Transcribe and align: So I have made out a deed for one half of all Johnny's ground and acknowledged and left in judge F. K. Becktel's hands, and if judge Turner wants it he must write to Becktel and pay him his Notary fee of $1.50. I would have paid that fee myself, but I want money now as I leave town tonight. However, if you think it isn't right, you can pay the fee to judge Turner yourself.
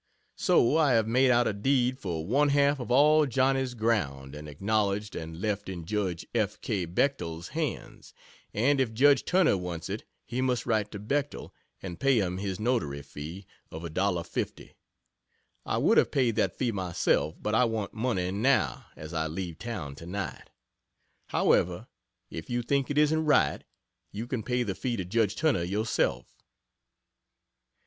So 0.39 0.77
I 0.77 0.93
have 0.93 1.05
made 1.07 1.29
out 1.29 1.45
a 1.47 1.53
deed 1.53 1.99
for 1.99 2.25
one 2.25 2.49
half 2.49 2.79
of 2.79 2.89
all 2.89 3.27
Johnny's 3.27 3.75
ground 3.75 4.33
and 4.33 4.49
acknowledged 4.49 5.15
and 5.15 5.39
left 5.39 5.69
in 5.69 5.85
judge 5.85 6.25
F. 6.33 6.59
K. 6.61 6.87
Becktel's 6.87 7.49
hands, 7.49 8.11
and 8.51 8.81
if 8.81 8.95
judge 8.95 9.25
Turner 9.25 9.55
wants 9.57 9.91
it 9.91 10.03
he 10.25 10.41
must 10.41 10.65
write 10.65 10.89
to 10.89 10.99
Becktel 10.99 11.53
and 11.83 11.99
pay 11.99 12.17
him 12.19 12.39
his 12.39 12.59
Notary 12.59 13.03
fee 13.03 13.45
of 13.69 13.83
$1.50. 13.83 14.71
I 15.67 15.77
would 15.77 15.99
have 15.99 16.09
paid 16.09 16.35
that 16.35 16.55
fee 16.57 16.71
myself, 16.71 17.35
but 17.39 17.53
I 17.53 17.65
want 17.65 17.93
money 17.93 18.31
now 18.31 18.87
as 18.95 19.13
I 19.13 19.27
leave 19.27 19.59
town 19.59 19.93
tonight. 19.93 20.49
However, 21.27 21.85
if 22.31 22.49
you 22.49 22.63
think 22.63 22.89
it 22.89 22.97
isn't 22.97 23.25
right, 23.25 23.63
you 24.11 24.25
can 24.25 24.41
pay 24.41 24.63
the 24.63 24.73
fee 24.73 24.95
to 24.97 25.05
judge 25.05 25.35
Turner 25.35 25.61
yourself. 25.61 26.41